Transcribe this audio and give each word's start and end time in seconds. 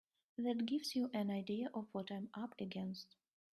That 0.39 0.65
gives 0.65 0.95
you 0.95 1.11
an 1.13 1.29
idea 1.29 1.69
of 1.75 1.85
what 1.91 2.09
I'm 2.11 2.29
up 2.33 2.55
against. 2.59 3.05